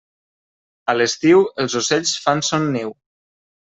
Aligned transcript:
A 0.93 0.95
l'estiu, 0.97 1.45
els 1.67 1.79
ocells 1.83 2.17
fan 2.27 2.45
son 2.53 2.71
niu. 2.79 3.01